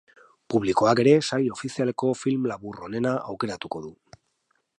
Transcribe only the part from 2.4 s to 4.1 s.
labur onena aukeratuko du.